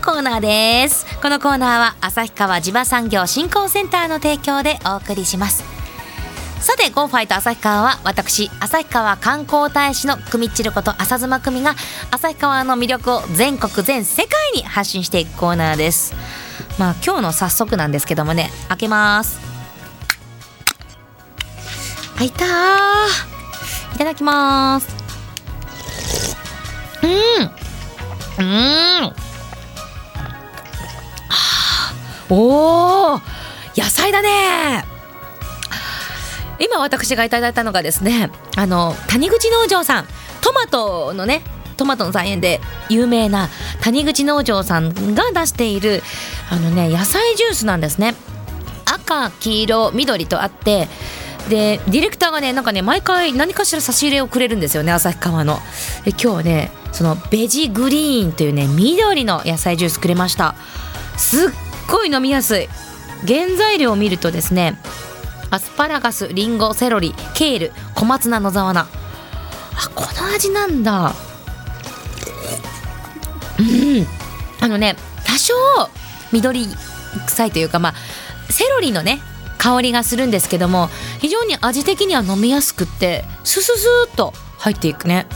[0.00, 1.06] コーナーです。
[1.20, 5.64] このコーナーは旭川地場産業振興センターの提供でお送りします。
[6.60, 11.74] さて Go ファイト旭川は私旭川観光大使のくみっちること浅妻久美が
[12.10, 16.14] 旭川の魅力を全国全世界に発信していくコーナーです。
[16.78, 19.40] まあ今日の早速なんですけどもね開けます。
[22.16, 24.88] 開いたいただきます。
[27.02, 27.06] う
[28.42, 28.44] ん。
[28.44, 28.48] う
[29.06, 29.27] ん。
[32.30, 33.20] おお
[33.76, 34.84] 野菜だね。
[36.60, 40.06] 今私がいただいたのがですねあの谷口農場さん。
[40.40, 41.42] トマトのね
[41.76, 43.48] トマトの菜園で有名な
[43.80, 46.02] 谷口農場さんが出している
[46.50, 48.14] あのね野菜ジュースなんですね。
[48.84, 50.88] 赤黄色緑とあって
[51.48, 55.58] でディレクターがねなんかね毎回何かしら差し入れをくれるんですよね旭川の。
[56.04, 60.54] で今日はねそのベジグリーンというね緑の野菜ジュースくれました。
[61.16, 61.50] すっ
[61.88, 62.68] ごい飲みやすい。
[63.26, 64.78] 原材料を見るとですね
[65.50, 68.86] アスパラガスリンゴセロリケール小松菜野沢菜あ
[69.94, 71.14] この味なんだ。
[73.58, 74.06] うん。
[74.60, 75.54] あのね多少
[76.32, 76.66] 緑
[77.26, 77.94] 臭いというかまあ
[78.52, 79.20] セロリのね
[79.58, 80.88] 香りがするんですけども
[81.20, 85.26] 非常に味的には飲みやすくってスススーっと入っていくね。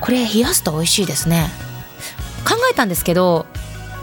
[0.00, 1.48] これ冷やすと美味しいですね。
[2.46, 3.46] 考えたんですけど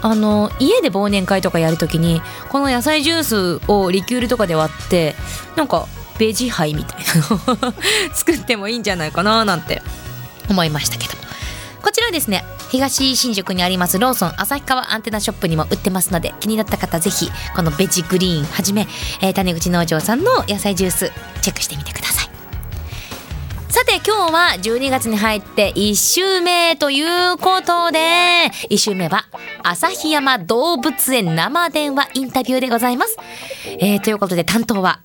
[0.02, 5.14] あの家で忘年会とかやるときにこの野菜ジュースをリキュールとかで割って
[5.56, 5.86] なんか
[6.18, 7.74] ベジハイみたいなのを
[8.12, 9.82] 作ってもいいんじゃないかななんて
[10.50, 11.22] 思いましたけど。
[11.82, 18.86] こちらですね東新宿にありますローソン旭川アンテナショップにも売ってますので気になった方ぜひこのベジグリーンはじめ、
[19.20, 21.12] えー、種口農場さんの野菜ジュース
[21.42, 22.01] チェックしてみてください。
[23.82, 27.98] さて今日は12月に入って1週目ということで
[28.70, 29.24] 1週目は
[29.64, 33.18] 旭山動物園生電話インタビューでございます、
[33.80, 35.00] えー、ということで担当は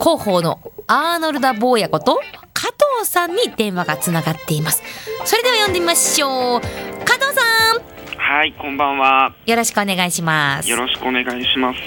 [0.00, 2.18] 広報のアーノルダ・坊やこと
[2.54, 2.68] 加
[2.98, 4.82] 藤さんに電話がつながっています。
[5.26, 6.60] それでは呼んでみましょう。
[6.62, 6.68] 加
[7.16, 8.18] 藤さん。
[8.18, 9.34] はいこんばんは。
[9.44, 10.70] よろしくお願いします。
[10.70, 11.80] よろしくお願いします。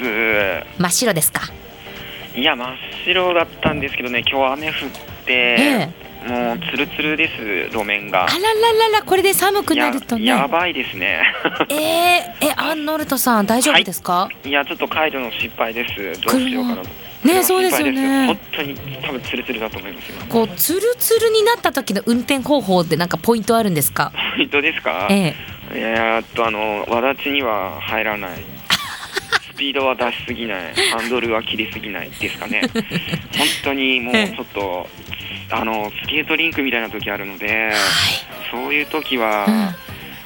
[0.78, 1.42] 真っ白ですか？
[2.36, 4.76] いや真っ白だったんですけどね今日雨降っ
[5.26, 8.26] て、ええもうつるつるです路面が。
[8.26, 10.26] あららららこれで寒くなるとね。
[10.26, 11.22] やばいですね。
[11.70, 16.22] えー、えアンノルトさん大丈夫ですか、はい、いやちょっと帰るの心配です。
[16.22, 16.90] どうしようかなと。
[17.24, 18.28] ねそうですよね。
[18.28, 24.12] 本当に多分つるつるだと思いますよこうつるつるになった時の運転方法ってなんかポイントあるんですか？
[24.36, 25.08] ポイントですか？
[25.10, 25.36] ええ。
[25.72, 28.32] えっとあのわだちには入らない。
[29.54, 30.74] スピードは出しすぎない。
[30.92, 32.62] ハンドルは切りすぎないですかね。
[32.74, 32.84] 本
[33.64, 34.88] 当にもうちょっと
[35.52, 37.76] あのスケートリンクみたいな時あるので、はい、
[38.52, 39.54] そういう時は、うん、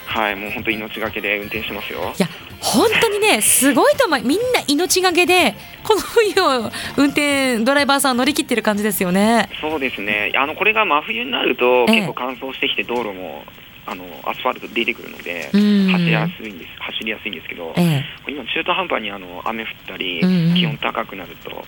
[0.05, 2.13] はいもう本当命がけで運転しますよ。
[2.17, 2.27] いや
[2.59, 5.53] 本当にねすごいと思うみんな命がけで
[5.83, 9.49] この冬を運転ドライバーさん乗り切ってる感じですよね。
[9.59, 10.31] そうですね。
[10.35, 13.43] あのこれが真冬になると、結構乾燥してきて道路も
[13.85, 20.21] あのアスファルト出てくるので走りやすいんです走りやすいんですけど、ええ、今中途半端にあの雨降ったり、
[20.55, 21.65] 気温高くなると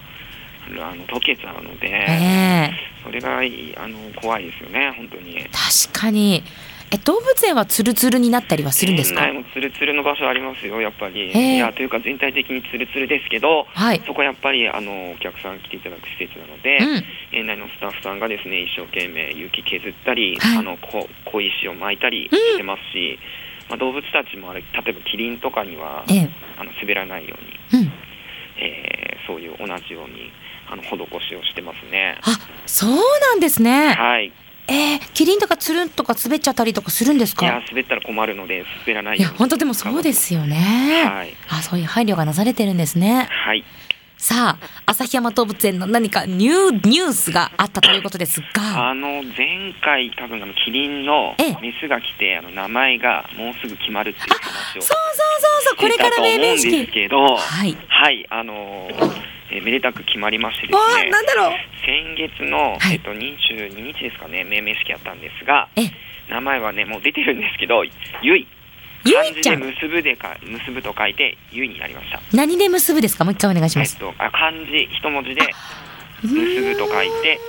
[0.82, 5.36] あの溶けちゃうので、えー、それがあの怖いですよね、本当に。
[5.52, 6.44] 確かに。
[6.92, 9.34] え動物園はつるつるになったりはするんですか？
[9.34, 11.32] もつるつるの場所ありますよ、やっぱり。
[11.32, 17.04] えー、いやというか、全体的につるつるですけど、はい、そこはやっぱりあのお客さん来ていただく施設なので、うん、
[17.40, 23.18] 園内のスタッフさんがですね一生懸命雪削ったり、はい、あの小小石を巻いたりしてますし、
[23.66, 26.30] うん、まあ、動物たちもあれ例えばキリンとかには、えー、
[26.62, 27.36] あの滑らないよ
[27.74, 27.92] うに、うん、
[28.62, 30.32] えー、そういう同じように。
[30.70, 30.90] あの施
[31.28, 32.18] しをしてますね。
[32.22, 32.90] あ、そう
[33.22, 33.94] なんですね。
[33.94, 34.32] はい。
[34.68, 37.46] えー、キリンとかつるんとか滑っちゃったりとかするんですか？
[37.46, 40.56] いや滑ったら困るので滑らないいや本当でもそうですよね。
[41.06, 41.36] はい。
[41.50, 43.28] あそういう配慮がなされてるんですね。
[43.30, 43.64] はい。
[44.18, 54.98] さあ旭山動物園の何かニューニュースがあったということですがあの前回多分あのキリンのメスが来てあの名前がもうすぐ決まるっていう話をそうそう
[55.42, 59.25] そうそうこれから命名式ですけどはい、はい、あのー
[59.56, 61.52] えー、めでたく決まりましてですね、なんだろう。
[61.86, 65.70] 先月の、はい、えっと、22日ですかね、命名式やったんですが、
[66.30, 67.84] 名前はね、もう出てるんですけど、
[68.22, 68.48] ゆい。
[69.04, 72.20] 漢字で結ぶでか結ぶと書いてゆいになりました。
[72.34, 73.24] 何で結ぶですか？
[73.24, 75.42] もう一回お願いします、えっと、あ漢字一文字で
[76.24, 77.40] 結ぶと書いて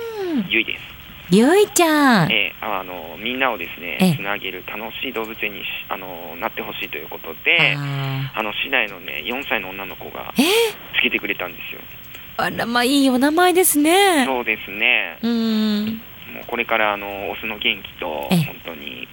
[0.49, 0.81] ゆいです
[1.29, 11.81] ゆいちゃん、えー、あのみんなをですねつなげる楽しい動物園にあのなってほしいということであの市内のね4歳の女の子がつけてくれたんですよ。
[12.37, 14.25] あらまあいいお名前ですね。
[14.25, 15.19] そうですね。
[15.21, 15.85] うん
[16.33, 19.07] もうこれからあのオスの元気と本当に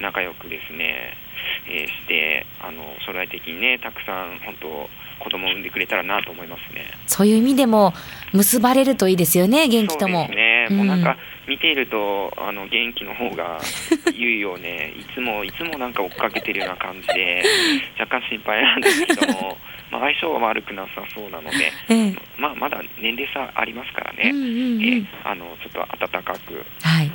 [0.00, 1.14] 仲良くですね、
[1.68, 4.88] えー、してあの将来的にねたくさん本当
[5.20, 6.86] 子供を産んでくれたらなと思いますね。
[7.06, 7.92] そういう意味でも
[8.32, 10.24] 結ばれるといいですよね元気とも。
[10.24, 13.60] そうですね、うん、もうなんか見ているとあの元気の方が
[14.14, 14.92] 優位をね。
[14.98, 17.42] いつもいつもなんか追っかけてるような感じで
[17.98, 19.58] 若干心配なんですけども
[19.90, 26.64] まあ、相性は悪くなさそうなので、ええ、まあ、まだ年齢差ありますからね、うんうんうん、えあのちょっと温かく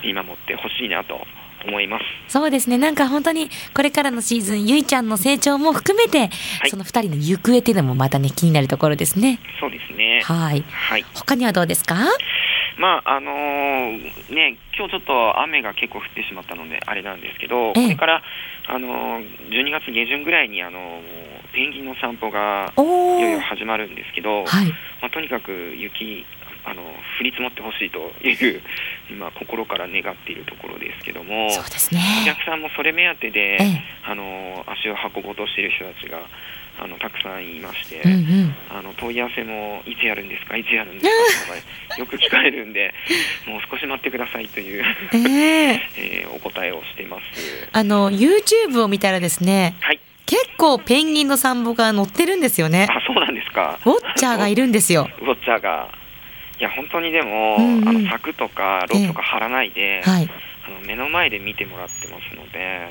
[0.03, 1.25] 見守ってほしいなと
[1.67, 2.77] 思います、はい、そうですね。
[2.77, 6.25] なんか本当にこれからのシーズンゆいちゃんの成長も含めて、は
[6.67, 9.39] い、その2人の行方っていうのもまたね気になるところですね。
[9.59, 10.21] そうですね。
[10.23, 11.95] はい、はい、他にはどうですか？
[12.77, 18.21] まああのー、ね、今日ちょっと雨が結構降ってしまったのであれなんですけど、これから、
[18.67, 24.67] あのー、12月下旬ぐらいに、あのー、ペンギンの散歩がいよいよ始まるんですけど、はい、
[25.01, 26.25] まあ、とにかく雪
[26.65, 28.61] あの降り積もってほしいという
[29.09, 36.19] 今心から願っているところですけどもそうです、ね、お客さんもそれ目当てで、ええ、あの足を運ぼうとしている人たちが
[36.77, 41.53] あのたくさんいまして、うんうん、あの問い合わせもいつやるんですか、いつやるんですか？
[41.53, 42.93] とか よく聞かれるんで、
[43.47, 44.83] もう少し待ってくださいという
[45.13, 47.69] えー、 えー、お答えをしています。
[47.71, 52.87] あの YouTube を見たらですね、はい、結構ペンギンの散歩が載ってるんですよね。
[52.89, 53.79] あそうなんですか？
[53.85, 55.09] ウォッチャーがいるんですよ。
[55.21, 55.89] ウォッチャーが。
[56.57, 60.29] いや本当にでも、うんうん、あの柵とかロープとか張らないで、えーはい、
[60.67, 62.89] あの目の前で見てもらってますので、え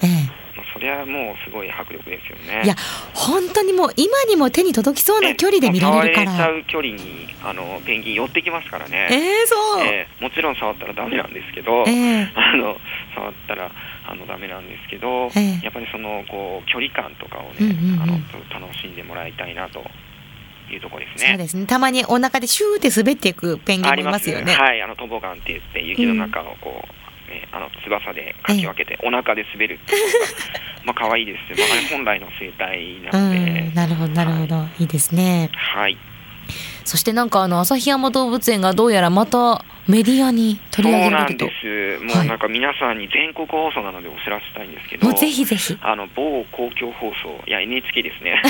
[0.74, 2.62] それはもうすごい迫力ですよね。
[2.64, 2.74] いや、
[3.14, 6.32] 本当にもう今にも手に届きそうな距離で見られるから。
[6.32, 9.08] 触れちゃう距離にあのペンギン寄ってきますからね。
[9.08, 12.76] えー、そう、えー、もちろん触ったらダメなんですけど、えー、あの
[13.14, 13.70] 触ったら
[14.06, 18.12] あのダメなんですけど、えー、やっぱりそのこう距離感とかをね、うんうんうん、あの
[18.50, 19.84] 楽しんでもらいたいなと。
[20.72, 21.28] いうところですね。
[21.28, 21.66] そうですね。
[21.66, 24.54] たまにお腹でシューって滑っていくペンギンもいますよね。
[24.54, 27.03] はい、あのトボガンって言って雪の中をこう、
[27.34, 30.26] ね、あの翼でかき分けて、お腹で滑るっていうのが、
[30.86, 35.50] まあ可愛いですまあ、本来の生態なので、なるほどなるほど、はい、いいですね。
[35.52, 35.98] はい。
[36.84, 41.46] そしてなんかあの旭山動物園がどうやらまたメディアに取り上げられると。
[41.46, 45.76] そうなんです、もうなんか皆さんに全国放送なのでお知らせしたいんですけど、もうぜひぜひ。
[45.80, 48.40] あの某公共放送、いや、NHK ですね、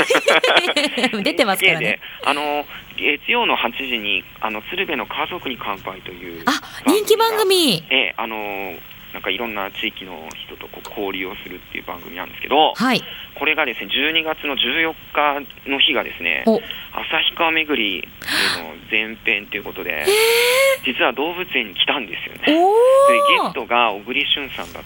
[1.22, 2.00] 出てますからね。
[2.24, 2.64] あの
[2.96, 7.82] 月曜の8時にあの鶴瓶の家族に乾杯というあ人気番組。
[7.90, 8.74] えあの
[9.14, 13.00] なんかいろんな地域の人とこう交流をするっていう番組なんですけど、はい、
[13.38, 16.44] これがですね12月の14日の日がですね
[16.92, 18.08] 旭川巡り
[18.58, 20.04] の前編ということで、
[20.84, 22.42] 実は動物園に来たんですよね。
[22.46, 22.58] でゲ
[23.50, 24.82] ストが小栗旬さんだっ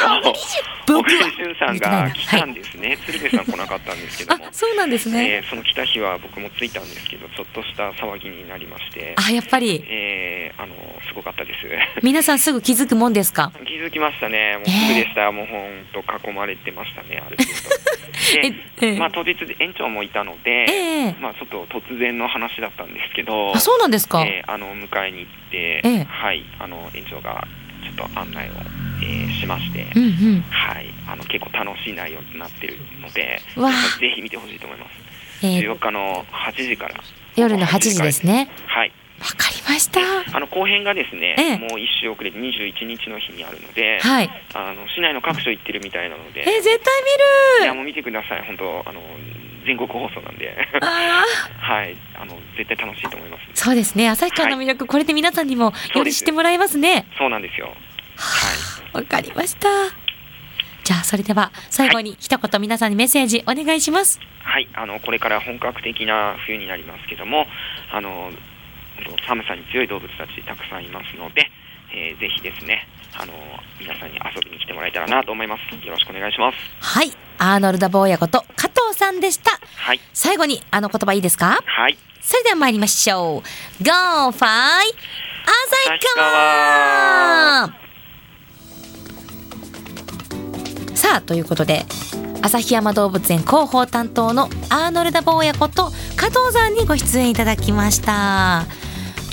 [0.00, 2.88] たんですけど、小栗旬さんが来たんですね。
[2.88, 10.74] はい、鶴瓶さん来なかったんですけども、そうなんですね、えー、その来た日は僕も着いたんですけど、ちょっとした騒ぎになりまして、あやっぱり、えー、あの
[11.08, 12.02] すごかったです。
[12.02, 13.52] 皆さんすぐ気づくもんですか？
[13.64, 14.56] 気づきましたね。
[14.56, 15.26] もうすぐでした。
[15.26, 17.22] えー、もう本当囲まれてましたね。
[17.24, 18.80] ある程度。
[18.80, 24.22] で、まあ当日園長もいたので、えー、まあちょっと突然の話だったんですけど、あそうなんですか？
[24.22, 27.46] えー、あの迎えに行って、えー、はいあの園長が
[27.82, 28.52] ちょっと案内を。
[29.02, 33.40] えー、しまして、うんうん、はい、あの結構楽しい内容になってるので、
[34.00, 35.46] ぜひ見てほしいと思います。
[35.46, 36.94] えー、14日の8時から
[37.36, 38.48] 夜の8時ですね。
[38.66, 38.92] はい。
[39.20, 40.00] わかりました。
[40.36, 47.02] あの後編がですね、ええ、もう一周遅れて21日の日にあるので、はい、あの市内の各所行ってるみたいなので、え絶対
[47.58, 47.64] 見る。
[47.64, 48.46] いやもう見てください。
[48.46, 49.00] 本当あの
[49.66, 54.08] 全国放送なんで、はい、あの絶対楽しいと思います、そうですね。
[54.10, 57.06] 旭川の魅力、はい、これで皆さんにもより知ってもらえますね。
[57.18, 57.66] そうなんですよ。
[57.66, 57.72] は
[58.92, 58.96] い。
[58.96, 59.68] わかりました。
[60.84, 64.20] じゃあそれでは最後に一言皆さんにメッセージお願いします。
[64.42, 67.46] はい、あのこれから本格的な冬になりますけども、
[67.90, 68.30] あの
[69.26, 71.50] 寒さに強い動物たちたくさんいますので、
[71.92, 72.86] えー、ぜひですね、
[73.16, 73.32] あの
[73.80, 75.86] 皆さんに遊びに来てもらえたらなと思います。
[75.86, 76.58] よろしくお願いします。
[76.80, 79.58] はい、アーノルド坊やこと加藤さんでした。
[79.76, 80.00] はい。
[80.12, 81.58] 最後にあの言葉いいですか？
[81.64, 81.96] はい。
[82.20, 83.84] それでは参りましょう。
[83.84, 83.90] Go
[84.30, 84.86] f i
[85.46, 87.74] 旭川
[90.94, 91.84] さあということで
[92.42, 98.64] 旭山動物園広報担当のアーノルド坊やこと加藤さんにご出演いただきました。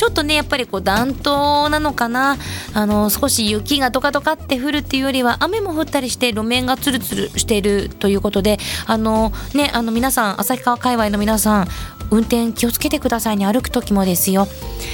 [0.01, 2.35] ちょっとねやっぱりこう暖冬なのかな。
[2.73, 11.67] あの少し雪がドカドカって降るっていうよりは雨も降ったりして路面がツルツルしているということであのねあの皆さん旭川界隈の皆さん
[12.09, 13.45] 運転気をつけてくださいね。
[13.45, 14.47] 歩く時もですよ。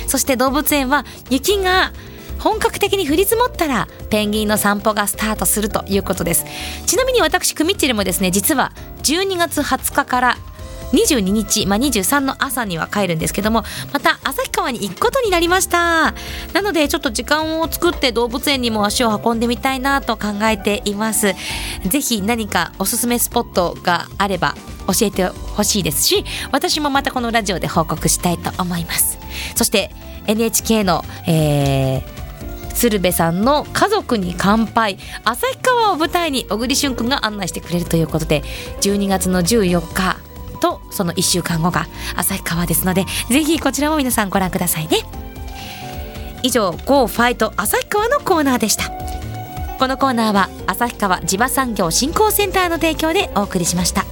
[0.08, 1.94] そして動物園は雪が
[2.40, 6.46] 本格的に降り積もったらペンギンの散歩がスタートするということです。
[6.86, 8.74] ちなみに私クミッチェルもですね実は
[9.04, 10.38] 12月20日から
[10.94, 13.64] 22日、まあ、23の朝には帰るんですけども
[13.94, 16.14] また旭川に行くことになりました。
[16.54, 21.34] なのでちょっと時間を作って動物園にも足を運んでみたいなと考えています。
[21.86, 24.56] ぜひ何かおすすめスポットがあれば
[24.88, 29.18] 教えてほしいですし私もまたこのラジオで報告したいと思います。
[29.56, 29.92] そして
[30.28, 32.18] NHK の、えー
[32.78, 38.44] 鶴瓶さんの「家族に乾杯」旭川を舞台に小栗旬君が案内してくれるということで
[38.82, 40.18] 12月の14日
[40.58, 44.98] とその1週間後が旭川ですのでぜひこちらも皆さんご覧くださいね。
[46.44, 48.92] 以上 GO ファイト旭川のコーナーでした。
[49.78, 54.07] このコーナーは旭川地場産業振興センターの提供でお送りしました。